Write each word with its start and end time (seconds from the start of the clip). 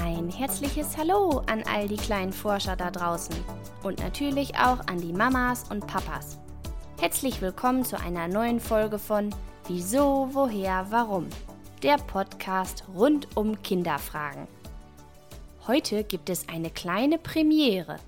Ein 0.00 0.30
herzliches 0.30 0.96
Hallo 0.96 1.42
an 1.48 1.64
all 1.64 1.86
die 1.86 1.98
kleinen 1.98 2.32
Forscher 2.32 2.76
da 2.76 2.90
draußen 2.90 3.36
und 3.82 3.98
natürlich 3.98 4.56
auch 4.56 4.78
an 4.86 5.02
die 5.02 5.12
Mamas 5.12 5.70
und 5.70 5.86
Papas. 5.86 6.38
Herzlich 6.98 7.42
willkommen 7.42 7.84
zu 7.84 8.00
einer 8.00 8.26
neuen 8.26 8.58
Folge 8.58 8.98
von 8.98 9.34
Wieso, 9.68 10.30
woher, 10.32 10.86
warum? 10.88 11.28
Der 11.82 11.98
Podcast 11.98 12.84
rund 12.94 13.36
um 13.36 13.60
Kinderfragen. 13.62 14.48
Heute 15.66 16.04
gibt 16.04 16.30
es 16.30 16.48
eine 16.48 16.70
kleine 16.70 17.18
Premiere, 17.18 17.98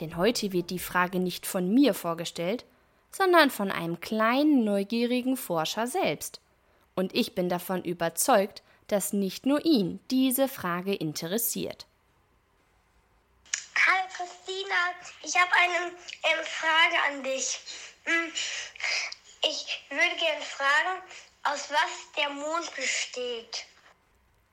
denn 0.00 0.16
heute 0.16 0.52
wird 0.52 0.70
die 0.70 0.80
Frage 0.80 1.20
nicht 1.20 1.46
von 1.46 1.72
mir 1.72 1.94
vorgestellt, 1.94 2.64
sondern 3.12 3.50
von 3.50 3.70
einem 3.70 4.00
kleinen 4.00 4.64
neugierigen 4.64 5.36
Forscher 5.36 5.86
selbst. 5.86 6.40
Und 6.96 7.14
ich 7.14 7.36
bin 7.36 7.48
davon 7.48 7.84
überzeugt, 7.84 8.64
dass 8.88 9.12
nicht 9.12 9.46
nur 9.46 9.64
ihn 9.64 10.00
diese 10.10 10.48
Frage 10.48 10.94
interessiert. 10.94 11.86
Hallo 13.86 14.08
Christina, 14.16 14.74
ich 15.22 15.34
habe 15.36 15.50
eine 15.52 15.86
ähm, 15.88 16.44
Frage 16.44 16.96
an 17.08 17.22
dich. 17.22 17.60
Hm, 18.04 18.32
ich 19.48 19.84
würde 19.88 20.16
gerne 20.18 20.42
fragen, 20.42 21.02
aus 21.44 21.70
was 21.70 22.12
der 22.16 22.30
Mond 22.30 22.74
besteht. 22.74 23.66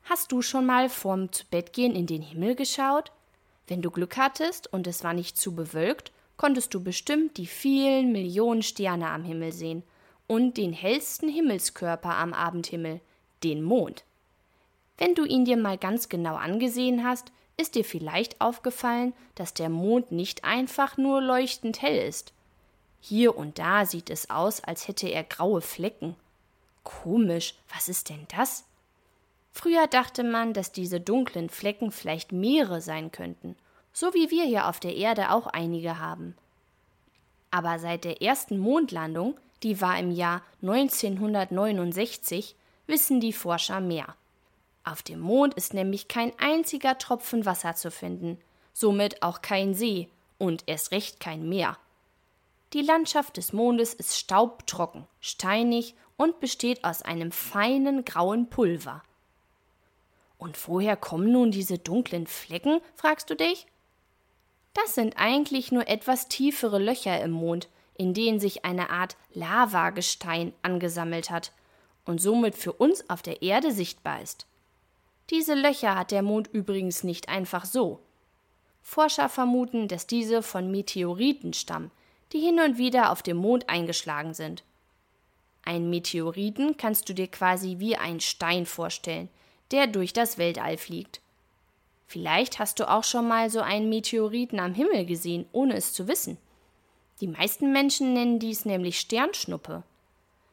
Hast 0.04 0.32
du 0.32 0.42
schon 0.42 0.66
mal 0.66 0.90
vorm 0.90 1.32
Zubettgehen 1.32 1.96
in 1.96 2.06
den 2.06 2.22
Himmel 2.22 2.56
geschaut? 2.56 3.12
Wenn 3.68 3.82
du 3.82 3.90
Glück 3.90 4.18
hattest 4.18 4.72
und 4.72 4.86
es 4.86 5.04
war 5.04 5.14
nicht 5.14 5.38
zu 5.38 5.56
bewölkt, 5.56 6.12
konntest 6.38 6.74
du 6.74 6.84
bestimmt 6.84 7.38
die 7.38 7.48
vielen 7.48 8.12
Millionen 8.12 8.62
Sterne 8.62 9.10
am 9.10 9.24
Himmel 9.24 9.52
sehen 9.52 9.84
und 10.28 10.58
den 10.58 10.74
hellsten 10.74 11.30
Himmelskörper 11.30 12.16
am 12.16 12.34
Abendhimmel, 12.34 13.02
den 13.44 13.64
Mond. 13.64 14.05
Wenn 14.98 15.16
du 15.16 15.26
ihn 15.26 15.46
dir 15.46 15.58
mal 15.58 15.78
ganz 15.78 16.10
genau 16.10 16.36
angesehen 16.36 17.04
hast, 17.04 17.32
ist 17.58 17.76
dir 17.76 17.86
vielleicht 17.86 18.42
aufgefallen, 18.42 19.14
dass 19.36 19.54
der 19.54 19.70
Mond 19.70 20.12
nicht 20.12 20.44
einfach 20.44 20.98
nur 20.98 21.22
leuchtend 21.22 21.82
hell 21.82 22.08
ist. 22.08 22.34
Hier 23.02 23.38
und 23.38 23.60
da 23.60 23.86
sieht 23.86 24.10
es 24.10 24.30
aus, 24.30 24.64
als 24.64 24.88
hätte 24.88 25.08
er 25.08 25.24
graue 25.24 25.62
Flecken. 25.62 26.16
Komisch, 26.84 27.56
was 27.74 27.88
ist 27.88 28.10
denn 28.10 28.26
das? 28.36 28.66
Früher 29.52 29.88
dachte 29.88 30.24
man, 30.24 30.54
dass 30.54 30.72
diese 30.72 31.00
dunklen 31.00 31.50
Flecken 31.50 31.92
vielleicht 31.92 32.32
Meere 32.32 32.82
sein 32.82 33.12
könnten, 33.12 33.56
so 33.94 34.14
wie 34.14 34.30
wir 34.30 34.44
hier 34.44 34.68
auf 34.68 34.80
der 34.80 34.96
Erde 34.96 35.32
auch 35.32 35.48
einige 35.48 36.00
haben. 36.00 36.36
Aber 37.52 37.80
seit 37.80 38.04
der 38.04 38.22
ersten 38.22 38.58
Mondlandung, 38.58 39.38
die 39.64 39.80
war 39.80 39.98
im 39.98 40.12
Jahr 40.12 40.42
1969, 40.62 42.56
wissen 42.88 43.22
die 43.22 43.34
Forscher 43.34 43.80
mehr. 43.80 44.16
Auf 44.86 45.02
dem 45.02 45.20
Mond 45.20 45.56
ist 45.56 45.74
nämlich 45.74 46.08
kein 46.08 46.32
einziger 46.38 47.00
Tropfen 47.00 47.46
Wasser 47.46 47.76
zu 47.76 47.90
finden, 47.90 48.38
somit 48.72 49.24
auch 49.24 49.42
kein 49.42 49.74
See 49.74 50.10
und 50.38 50.64
erst 50.68 50.92
recht 50.92 51.20
kein 51.20 51.50
Meer. 51.50 51.78
Die 52.74 52.84
Landschaft 52.84 53.38
des 53.38 53.52
Mondes 53.52 53.96
ist 53.96 54.16
staubtrocken, 54.16 55.08
steinig 55.20 55.96
und 56.18 56.40
besteht 56.40 56.84
aus 56.84 57.02
einem 57.02 57.32
feinen 57.32 58.06
grauen 58.06 58.48
Pulver. 58.48 59.02
Und 60.38 60.68
woher 60.68 60.96
kommen 60.96 61.32
nun 61.32 61.50
diese 61.50 61.80
dunklen 61.80 62.28
Flecken, 62.28 62.80
fragst 62.94 63.30
du 63.32 63.36
dich? 63.36 63.66
Das 64.76 64.94
sind 64.94 65.18
eigentlich 65.18 65.72
nur 65.72 65.88
etwas 65.88 66.28
tiefere 66.28 66.78
Löcher 66.78 67.20
im 67.22 67.32
Mond, 67.32 67.70
in 67.96 68.14
denen 68.14 68.40
sich 68.40 68.66
eine 68.66 68.92
Art 68.92 69.16
Lavagestein 69.34 70.54
angesammelt 70.62 71.32
hat 71.32 71.54
und 72.06 72.22
somit 72.22 72.56
für 72.56 72.74
uns 72.74 73.10
auf 73.10 73.24
der 73.24 73.42
Erde 73.42 73.72
sichtbar 73.72 74.22
ist. 74.22 74.46
Diese 75.30 75.56
Löcher 75.56 75.96
hat 75.96 76.12
der 76.12 76.22
Mond 76.22 76.48
übrigens 76.52 77.04
nicht 77.04 77.30
einfach 77.30 77.66
so. 77.66 78.00
Forscher 78.82 79.30
vermuten, 79.30 79.88
dass 79.88 80.06
diese 80.06 80.44
von 80.44 80.70
Meteoriten 80.70 81.54
stammen, 81.54 81.92
die 82.32 82.40
hin 82.40 82.60
und 82.60 82.78
wieder 82.78 83.12
auf 83.12 83.24
dem 83.24 83.38
Mond 83.38 83.70
eingeschlagen 83.70 84.34
sind. 84.34 84.64
Ein 85.64 85.90
Meteoriten 85.90 86.78
kannst 86.78 87.10
du 87.10 87.14
dir 87.14 87.28
quasi 87.28 87.78
wie 87.80 87.96
ein 87.96 88.20
Stein 88.20 88.68
vorstellen, 88.68 89.30
der 89.72 89.88
durch 89.88 90.14
das 90.14 90.38
Weltall 90.38 90.78
fliegt. 90.78 91.22
Vielleicht 92.06 92.60
hast 92.60 92.80
du 92.80 92.88
auch 92.88 93.04
schon 93.04 93.28
mal 93.28 93.50
so 93.50 93.62
einen 93.62 93.90
Meteoriten 93.90 94.60
am 94.60 94.76
Himmel 94.76 95.08
gesehen, 95.08 95.48
ohne 95.52 95.76
es 95.76 95.92
zu 95.92 96.08
wissen. 96.08 96.38
Die 97.20 97.28
meisten 97.28 97.72
Menschen 97.72 98.14
nennen 98.14 98.38
dies 98.38 98.66
nämlich 98.66 99.00
Sternschnuppe. 99.00 99.82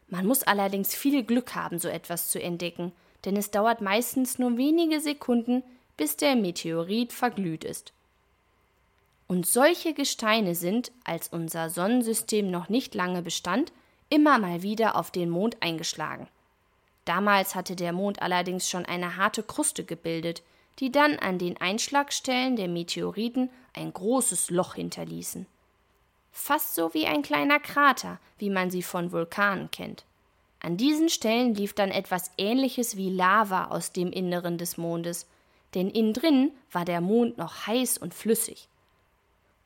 Man 0.09 0.27
muss 0.27 0.43
allerdings 0.43 0.95
viel 0.95 1.23
Glück 1.23 1.55
haben, 1.55 1.79
so 1.79 1.89
etwas 1.89 2.31
zu 2.31 2.41
entdecken, 2.41 2.93
denn 3.25 3.37
es 3.37 3.51
dauert 3.51 3.81
meistens 3.81 4.39
nur 4.39 4.57
wenige 4.57 5.01
Sekunden, 5.01 5.63
bis 5.97 6.17
der 6.17 6.37
Meteorit 6.37 7.13
verglüht 7.13 7.65
ist. 7.65 7.93
Und 9.29 9.47
solche 9.47 9.95
Gesteine 9.95 10.55
sind, 10.55 10.93
als 11.05 11.29
unser 11.29 11.71
Sonnensystem 11.71 12.51
noch 12.51 12.69
nicht 12.69 12.95
lange 12.95 13.23
bestand, 13.23 13.73
immer 14.09 14.39
mal 14.39 14.63
wieder 14.63 14.97
auf 14.97 15.11
den 15.11 15.31
Mond 15.31 15.57
eingeschlagen. 15.61 16.29
Damals 17.05 17.55
hatte 17.55 17.75
der 17.75 17.93
Mond 17.93 18.21
allerdings 18.21 18.69
schon 18.69 18.85
eine 18.85 19.17
harte 19.17 19.43
Kruste 19.43 19.85
gebildet, 19.85 20.43
die 20.79 20.93
dann 20.93 21.19
an 21.19 21.39
den 21.39 21.61
Einschlagstellen 21.61 22.57
der 22.57 22.69
Meteoriten 22.69 23.51
ein 23.75 23.93
großes 23.93 24.51
Loch 24.51 24.75
hinterließen. 24.75 25.47
Fast 26.31 26.75
so 26.75 26.95
wie 26.95 27.07
ein 27.07 27.23
kleiner 27.23 27.61
Krater, 27.61 28.19
wie 28.39 28.51
man 28.51 28.71
sie 28.71 28.83
von 28.83 29.13
Vulkanen 29.13 29.71
kennt. 29.71 30.05
An 30.65 30.77
diesen 30.77 31.09
Stellen 31.09 31.57
lief 31.57 31.75
dann 31.75 31.91
etwas 31.91 32.31
ähnliches 32.39 32.97
wie 32.97 33.11
Lava 33.11 33.67
aus 33.67 33.91
dem 33.91 34.13
Inneren 34.13 34.59
des 34.59 34.77
Mondes, 34.77 35.27
denn 35.75 35.91
innen 35.91 36.13
drin 36.13 36.53
war 36.71 36.85
der 36.85 37.01
Mond 37.01 37.37
noch 37.37 37.67
heiß 37.67 37.99
und 37.99 38.15
flüssig. 38.15 38.69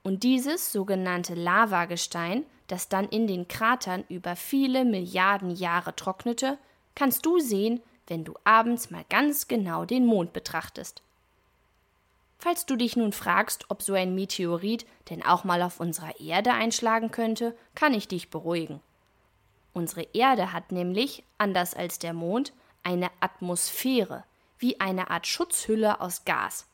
Und 0.02 0.22
dieses 0.22 0.72
sogenannte 0.72 1.34
Lavagestein, 1.34 2.44
das 2.66 2.88
dann 2.88 3.10
in 3.10 3.26
den 3.26 3.46
Kratern 3.46 4.04
über 4.08 4.36
viele 4.36 4.86
Milliarden 4.86 5.50
Jahre 5.50 5.94
trocknete, 5.94 6.56
kannst 6.94 7.26
du 7.26 7.40
sehen, 7.40 7.82
wenn 8.06 8.24
du 8.24 8.32
abends 8.44 8.90
mal 8.90 9.04
ganz 9.10 9.48
genau 9.48 9.84
den 9.84 10.06
Mond 10.06 10.32
betrachtest. 10.32 11.02
Falls 12.38 12.64
du 12.64 12.74
dich 12.76 12.96
nun 12.96 13.12
fragst, 13.12 13.66
ob 13.68 13.82
so 13.82 13.92
ein 13.92 14.14
Meteorit 14.14 14.86
denn 15.10 15.22
auch 15.22 15.44
mal 15.44 15.60
auf 15.60 15.78
unserer 15.78 16.18
Erde 16.20 16.52
einschlagen 16.52 17.10
könnte, 17.10 17.54
kann 17.74 17.92
ich 17.92 18.08
dich 18.08 18.30
beruhigen. 18.30 18.80
Unsere 19.76 20.06
Erde 20.14 20.54
hat 20.54 20.72
nämlich, 20.72 21.22
anders 21.36 21.74
als 21.74 21.98
der 21.98 22.14
Mond, 22.14 22.54
eine 22.82 23.10
Atmosphäre, 23.20 24.24
wie 24.58 24.80
eine 24.80 25.10
Art 25.10 25.26
Schutzhülle 25.26 26.00
aus 26.00 26.24
Gas. 26.24 26.66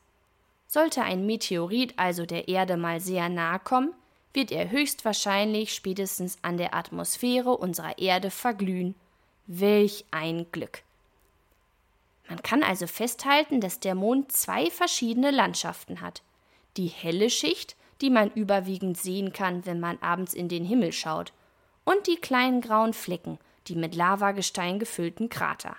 Sollte 0.67 1.01
ein 1.01 1.25
Meteorit 1.25 1.99
also 1.99 2.25
der 2.25 2.47
Erde 2.47 2.77
mal 2.77 3.01
sehr 3.01 3.27
nahe 3.27 3.59
kommen, 3.59 3.93
wird 4.31 4.53
er 4.53 4.71
höchstwahrscheinlich 4.71 5.73
spätestens 5.73 6.37
an 6.43 6.55
der 6.55 6.73
Atmosphäre 6.73 7.57
unserer 7.57 7.97
Erde 7.97 8.31
verglühen. 8.31 8.95
Welch 9.47 10.05
ein 10.11 10.49
Glück! 10.53 10.83
Man 12.29 12.41
kann 12.41 12.63
also 12.63 12.87
festhalten, 12.87 13.59
dass 13.59 13.81
der 13.81 13.95
Mond 13.95 14.31
zwei 14.31 14.71
verschiedene 14.71 15.31
Landschaften 15.31 15.99
hat. 15.99 16.21
Die 16.77 16.87
helle 16.87 17.29
Schicht, 17.29 17.75
die 17.99 18.09
man 18.09 18.31
überwiegend 18.31 18.97
sehen 18.97 19.33
kann, 19.33 19.65
wenn 19.65 19.81
man 19.81 20.01
abends 20.01 20.33
in 20.33 20.47
den 20.47 20.63
Himmel 20.63 20.93
schaut, 20.93 21.33
und 21.85 22.07
die 22.07 22.17
kleinen 22.17 22.61
grauen 22.61 22.93
Flecken, 22.93 23.39
die 23.67 23.75
mit 23.75 23.95
Lavagestein 23.95 24.79
gefüllten 24.79 25.29
Krater. 25.29 25.75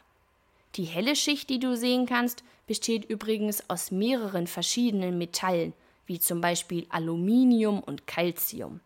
Die 0.77 0.85
helle 0.85 1.15
Schicht, 1.17 1.51
die 1.51 1.59
du 1.59 1.77
sehen 1.77 2.07
kannst, 2.07 2.43
besteht 2.67 3.05
übrigens 3.05 3.69
aus 3.69 3.91
mehreren 3.91 4.47
verschiedenen 4.47 5.19
Metallen, 5.19 5.73
wie 6.07 6.19
zum 6.19 6.41
Beispiel 6.41 6.87
Aluminium 6.91 7.81
und 7.81 8.07
Calcium. 8.07 8.81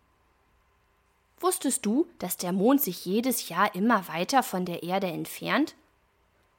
Wusstest 1.41 1.87
du, 1.87 2.06
dass 2.19 2.37
der 2.37 2.53
Mond 2.53 2.82
sich 2.82 3.05
jedes 3.05 3.49
Jahr 3.49 3.75
immer 3.75 4.09
weiter 4.09 4.43
von 4.43 4.64
der 4.64 4.82
Erde 4.82 5.06
entfernt? 5.06 5.75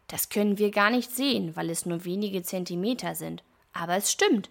Das 0.08 0.30
können 0.30 0.58
wir 0.58 0.72
gar 0.72 0.90
nicht 0.90 1.12
sehen, 1.12 1.56
weil 1.56 1.70
es 1.70 1.86
nur 1.86 2.06
wenige 2.06 2.44
Zentimeter 2.44 3.14
sind. 3.14 3.44
Aber 3.74 3.96
es 3.96 4.12
stimmt. 4.12 4.50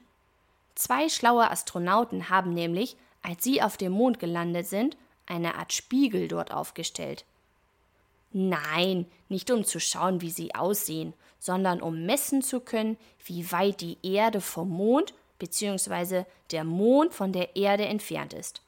Zwei 0.74 1.08
schlaue 1.08 1.50
Astronauten 1.50 2.28
haben 2.28 2.52
nämlich, 2.54 2.96
als 3.22 3.42
sie 3.42 3.62
auf 3.62 3.76
dem 3.76 3.92
Mond 3.92 4.20
gelandet 4.20 4.66
sind, 4.66 4.96
eine 5.28 5.54
Art 5.56 5.72
Spiegel 5.72 6.28
dort 6.28 6.52
aufgestellt. 6.52 7.24
Nein, 8.32 9.06
nicht 9.28 9.50
um 9.50 9.64
zu 9.64 9.80
schauen, 9.80 10.20
wie 10.20 10.30
sie 10.30 10.54
aussehen, 10.54 11.14
sondern 11.38 11.80
um 11.80 12.04
messen 12.04 12.42
zu 12.42 12.60
können, 12.60 12.98
wie 13.24 13.50
weit 13.52 13.80
die 13.80 13.98
Erde 14.02 14.40
vom 14.40 14.68
Mond 14.68 15.14
bzw. 15.38 16.24
der 16.50 16.64
Mond 16.64 17.14
von 17.14 17.32
der 17.32 17.56
Erde 17.56 17.86
entfernt 17.86 18.34
ist. 18.34 18.60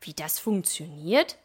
Wie 0.00 0.14
das 0.14 0.38
funktioniert? 0.38 1.36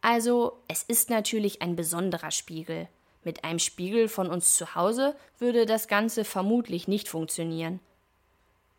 Also, 0.00 0.58
es 0.66 0.82
ist 0.82 1.10
natürlich 1.10 1.62
ein 1.62 1.76
besonderer 1.76 2.30
Spiegel. 2.30 2.88
Mit 3.24 3.44
einem 3.44 3.60
Spiegel 3.60 4.08
von 4.08 4.28
uns 4.28 4.56
zu 4.56 4.74
Hause 4.74 5.14
würde 5.38 5.66
das 5.66 5.86
Ganze 5.86 6.24
vermutlich 6.24 6.88
nicht 6.88 7.08
funktionieren. 7.08 7.78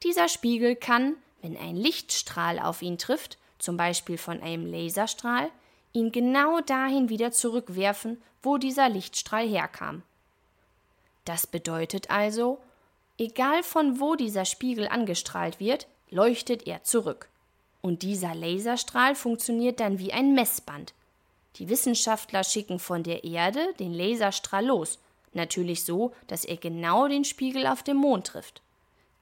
Dieser 0.03 0.27
Spiegel 0.27 0.75
kann, 0.75 1.15
wenn 1.41 1.55
ein 1.55 1.77
Lichtstrahl 1.77 2.59
auf 2.59 2.81
ihn 2.81 2.97
trifft, 2.97 3.37
zum 3.63 3.77
Beispiel 3.77 4.17
von 4.17 4.41
einem 4.41 4.65
Laserstrahl, 4.65 5.49
ihn 5.93 6.11
genau 6.11 6.61
dahin 6.61 7.09
wieder 7.09 7.31
zurückwerfen, 7.31 8.21
wo 8.41 8.57
dieser 8.57 8.89
Lichtstrahl 8.89 9.47
herkam. 9.47 10.03
Das 11.25 11.47
bedeutet 11.47 12.09
also, 12.09 12.59
Egal 13.17 13.61
von 13.61 13.99
wo 13.99 14.15
dieser 14.15 14.45
Spiegel 14.45 14.87
angestrahlt 14.87 15.59
wird, 15.59 15.87
leuchtet 16.09 16.65
er 16.65 16.83
zurück. 16.83 17.29
Und 17.81 18.01
dieser 18.01 18.33
Laserstrahl 18.33 19.13
funktioniert 19.13 19.79
dann 19.79 19.99
wie 19.99 20.11
ein 20.11 20.33
Messband. 20.33 20.93
Die 21.57 21.69
Wissenschaftler 21.69 22.43
schicken 22.43 22.79
von 22.79 23.03
der 23.03 23.23
Erde 23.23 23.73
den 23.79 23.93
Laserstrahl 23.93 24.65
los, 24.65 24.97
natürlich 25.33 25.83
so, 25.83 26.13
dass 26.27 26.43
er 26.43 26.57
genau 26.57 27.07
den 27.07 27.23
Spiegel 27.23 27.67
auf 27.67 27.83
dem 27.83 27.97
Mond 27.97 28.27
trifft. 28.27 28.61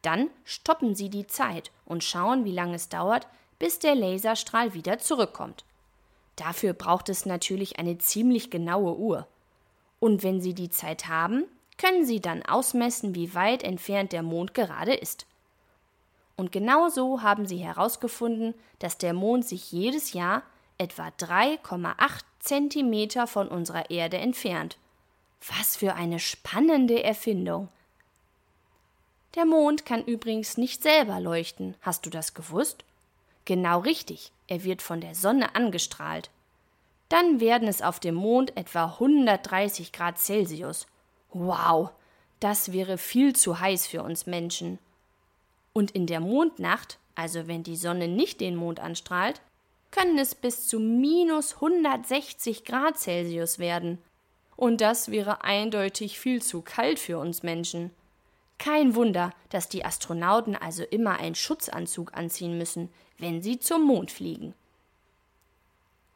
Dann 0.04 0.30
stoppen 0.46 0.96
sie 0.96 1.10
die 1.10 1.28
Zeit 1.28 1.72
und 1.86 2.04
schauen, 2.04 2.46
wie 2.46 2.54
lange 2.54 2.76
es 2.76 2.88
dauert, 2.88 3.28
bis 3.62 3.78
der 3.78 3.94
Laserstrahl 3.94 4.74
wieder 4.74 4.98
zurückkommt. 4.98 5.66
Dafür 6.36 6.74
braucht 6.74 7.10
es 7.10 7.28
natürlich 7.28 7.78
eine 7.78 8.00
ziemlich 8.00 8.50
genaue 8.50 8.98
Uhr. 8.98 9.28
Und 10.00 10.24
wenn 10.24 10.42
Sie 10.42 10.56
die 10.56 10.72
Zeit 10.72 11.08
haben, 11.08 11.44
können 11.78 12.04
Sie 12.04 12.20
dann 12.20 12.44
ausmessen, 12.44 13.14
wie 13.14 13.36
weit 13.36 13.62
entfernt 13.62 14.14
der 14.14 14.24
Mond 14.24 14.56
gerade 14.56 14.96
ist. 14.96 15.28
Und 16.38 16.52
genau 16.52 16.90
so 16.90 17.22
haben 17.22 17.46
sie 17.46 17.60
herausgefunden, 17.60 18.56
dass 18.80 18.98
der 18.98 19.14
Mond 19.14 19.48
sich 19.48 19.72
jedes 19.72 20.14
Jahr 20.14 20.42
etwa 20.80 21.10
3,8 21.10 22.22
Zentimeter 22.40 23.28
von 23.28 23.48
unserer 23.48 23.92
Erde 23.92 24.18
entfernt. 24.18 24.80
Was 25.56 25.76
für 25.76 25.94
eine 25.94 26.18
spannende 26.18 27.04
Erfindung. 27.04 27.70
Der 29.36 29.46
Mond 29.46 29.86
kann 29.86 30.04
übrigens 30.04 30.58
nicht 30.58 30.82
selber 30.82 31.20
leuchten. 31.20 31.76
Hast 31.82 32.08
du 32.08 32.10
das 32.10 32.34
gewusst? 32.34 32.86
Genau 33.46 33.80
richtig, 33.80 34.32
er 34.48 34.64
wird 34.64 34.82
von 34.82 35.02
der 35.02 35.16
Sonne 35.16 35.56
angestrahlt. 35.56 36.30
Dann 37.10 37.40
werden 37.40 37.68
es 37.68 37.82
auf 37.82 38.00
dem 38.00 38.16
Mond 38.16 38.56
etwa 38.56 38.86
130 38.86 39.92
Grad 39.92 40.18
Celsius. 40.18 40.88
Wow, 41.34 41.90
das 42.40 42.72
wäre 42.72 42.98
viel 42.98 43.36
zu 43.36 43.60
heiß 43.60 43.88
für 43.88 44.04
uns 44.04 44.26
Menschen. 44.26 44.80
Und 45.74 45.92
in 45.92 46.08
der 46.08 46.20
Mondnacht, 46.20 47.00
also 47.16 47.48
wenn 47.48 47.64
die 47.64 47.76
Sonne 47.76 48.08
nicht 48.08 48.42
den 48.42 48.56
Mond 48.56 48.80
anstrahlt, 48.80 49.42
können 49.92 50.18
es 50.20 50.36
bis 50.36 50.68
zu 50.68 50.80
minus 50.80 51.56
160 51.56 52.64
Grad 52.64 52.98
Celsius 52.98 53.60
werden. 53.60 53.98
Und 54.56 54.82
das 54.82 55.12
wäre 55.12 55.44
eindeutig 55.44 56.20
viel 56.20 56.42
zu 56.42 56.62
kalt 56.62 57.00
für 57.00 57.18
uns 57.18 57.44
Menschen. 57.44 57.92
Kein 58.62 58.94
Wunder, 58.94 59.34
dass 59.50 59.70
die 59.70 59.84
Astronauten 59.84 60.56
also 60.56 60.84
immer 60.84 61.18
einen 61.18 61.34
Schutzanzug 61.34 62.14
anziehen 62.14 62.60
müssen, 62.60 62.90
wenn 63.18 63.42
sie 63.42 63.58
zum 63.58 63.88
Mond 63.88 64.12
fliegen. 64.12 64.54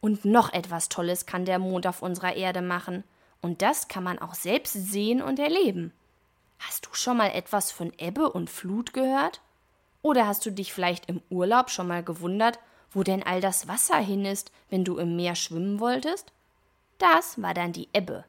Und 0.00 0.24
noch 0.24 0.52
etwas 0.52 0.88
Tolles 0.88 1.26
kann 1.26 1.44
der 1.44 1.58
Mond 1.58 1.88
auf 1.88 2.02
unserer 2.02 2.36
Erde 2.36 2.62
machen, 2.62 3.02
und 3.42 3.62
das 3.62 3.88
kann 3.88 4.04
man 4.04 4.20
auch 4.20 4.34
selbst 4.34 4.74
sehen 4.74 5.20
und 5.22 5.40
erleben. 5.40 5.92
Hast 6.60 6.86
du 6.86 6.90
schon 6.92 7.16
mal 7.16 7.32
etwas 7.32 7.72
von 7.72 7.92
Ebbe 7.98 8.30
und 8.30 8.48
Flut 8.48 8.92
gehört? 8.92 9.40
Oder 10.00 10.28
hast 10.28 10.46
du 10.46 10.52
dich 10.52 10.72
vielleicht 10.72 11.06
im 11.06 11.22
Urlaub 11.30 11.68
schon 11.68 11.88
mal 11.88 12.04
gewundert, 12.04 12.60
wo 12.92 13.02
denn 13.02 13.24
all 13.24 13.40
das 13.40 13.66
Wasser 13.66 13.98
hin 13.98 14.24
ist, 14.24 14.52
wenn 14.70 14.84
du 14.84 14.98
im 14.98 15.16
Meer 15.16 15.34
schwimmen 15.34 15.80
wolltest? 15.80 16.30
Das 16.98 17.42
war 17.42 17.54
dann 17.54 17.72
die 17.72 17.88
Ebbe. 17.92 18.24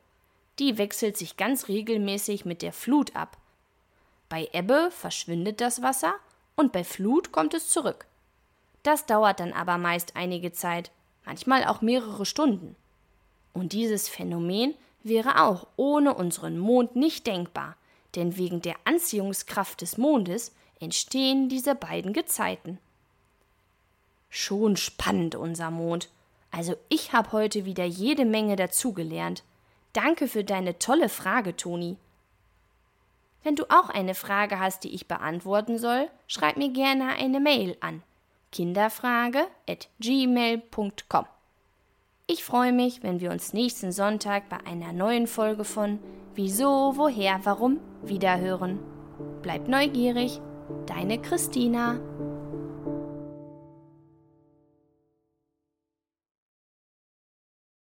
Die 0.57 0.79
wechselt 0.79 1.17
sich 1.17 1.37
ganz 1.37 1.67
regelmäßig 1.67 2.45
mit 2.45 2.63
der 2.63 2.73
Flut 2.73 3.15
ab. 3.15 3.37
Bei 4.29 4.49
Ebbe 4.51 4.89
verschwindet 4.91 5.61
das 5.61 5.81
Wasser 5.81 6.15
und 6.55 6.71
bei 6.71 6.83
Flut 6.83 7.31
kommt 7.31 7.53
es 7.53 7.69
zurück. 7.69 8.05
Das 8.83 9.05
dauert 9.05 9.39
dann 9.39 9.53
aber 9.53 9.77
meist 9.77 10.15
einige 10.15 10.51
Zeit, 10.51 10.91
manchmal 11.25 11.65
auch 11.65 11.81
mehrere 11.81 12.25
Stunden. 12.25 12.75
Und 13.53 13.73
dieses 13.73 14.07
Phänomen 14.09 14.75
wäre 15.03 15.41
auch 15.41 15.67
ohne 15.77 16.13
unseren 16.13 16.57
Mond 16.57 16.95
nicht 16.95 17.27
denkbar, 17.27 17.75
denn 18.15 18.37
wegen 18.37 18.61
der 18.61 18.75
Anziehungskraft 18.83 19.81
des 19.81 19.97
Mondes 19.97 20.53
entstehen 20.79 21.49
diese 21.49 21.75
beiden 21.75 22.13
Gezeiten. 22.13 22.77
Schon 24.29 24.77
spannend, 24.77 25.35
unser 25.35 25.71
Mond. 25.71 26.09
Also 26.51 26.75
ich 26.89 27.13
habe 27.13 27.31
heute 27.31 27.65
wieder 27.65 27.85
jede 27.85 28.25
Menge 28.25 28.55
dazugelernt. 28.55 29.43
Danke 29.93 30.27
für 30.27 30.43
deine 30.43 30.79
tolle 30.79 31.09
Frage, 31.09 31.55
Toni. 31.55 31.97
Wenn 33.47 33.55
du 33.55 33.63
auch 33.69 33.89
eine 33.89 34.13
Frage 34.13 34.59
hast, 34.59 34.83
die 34.83 34.93
ich 34.93 35.07
beantworten 35.07 35.77
soll, 35.77 36.09
schreib 36.27 36.57
mir 36.57 36.67
gerne 36.67 37.13
eine 37.17 37.39
Mail 37.39 37.77
an 37.79 38.03
kinderfrage@gmail.com. 38.51 41.25
Ich 42.27 42.43
freue 42.43 42.73
mich, 42.73 43.03
wenn 43.03 43.21
wir 43.21 43.31
uns 43.31 43.53
nächsten 43.53 43.93
Sonntag 43.93 44.49
bei 44.49 44.57
einer 44.65 44.91
neuen 44.91 45.27
Folge 45.27 45.63
von 45.63 45.99
Wieso, 46.35 46.97
woher, 46.97 47.39
warum 47.45 47.79
wiederhören. 48.03 48.79
Bleib 49.41 49.69
neugierig 49.69 50.41
Deine 50.85 51.21
Christina. 51.21 52.01